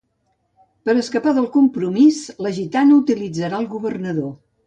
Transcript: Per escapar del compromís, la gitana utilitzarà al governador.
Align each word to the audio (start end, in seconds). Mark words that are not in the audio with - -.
Per 0.89 0.95
escapar 1.01 1.33
del 1.39 1.49
compromís, 1.57 2.23
la 2.47 2.53
gitana 2.59 2.99
utilitzarà 3.05 3.59
al 3.61 3.71
governador. 3.77 4.35